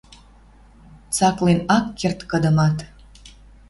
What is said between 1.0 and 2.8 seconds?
Цаклен ак керд кыдымат.